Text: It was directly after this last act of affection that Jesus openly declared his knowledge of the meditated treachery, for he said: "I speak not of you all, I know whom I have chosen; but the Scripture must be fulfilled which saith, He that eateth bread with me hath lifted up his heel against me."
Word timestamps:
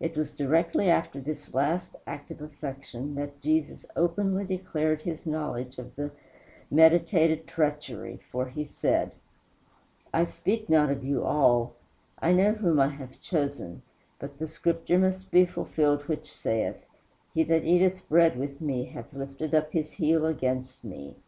It 0.00 0.16
was 0.16 0.32
directly 0.32 0.90
after 0.90 1.20
this 1.20 1.54
last 1.54 1.94
act 2.04 2.32
of 2.32 2.40
affection 2.42 3.14
that 3.14 3.40
Jesus 3.40 3.86
openly 3.94 4.44
declared 4.44 5.02
his 5.02 5.24
knowledge 5.24 5.78
of 5.78 5.94
the 5.94 6.10
meditated 6.68 7.46
treachery, 7.46 8.18
for 8.32 8.48
he 8.48 8.64
said: 8.64 9.14
"I 10.12 10.24
speak 10.24 10.68
not 10.68 10.90
of 10.90 11.04
you 11.04 11.22
all, 11.22 11.74
I 12.20 12.32
know 12.32 12.54
whom 12.54 12.80
I 12.80 12.88
have 12.88 13.20
chosen; 13.20 13.82
but 14.18 14.36
the 14.40 14.48
Scripture 14.48 14.98
must 14.98 15.30
be 15.30 15.46
fulfilled 15.46 16.08
which 16.08 16.26
saith, 16.28 16.84
He 17.32 17.44
that 17.44 17.62
eateth 17.62 18.08
bread 18.08 18.36
with 18.36 18.60
me 18.60 18.86
hath 18.86 19.12
lifted 19.14 19.54
up 19.54 19.70
his 19.72 19.92
heel 19.92 20.26
against 20.26 20.82
me." 20.82 21.18